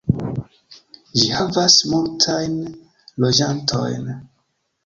Ĝi 1.19 1.27
havas 1.33 1.77
multajn 1.91 2.57
loĝantojn. 3.27 4.13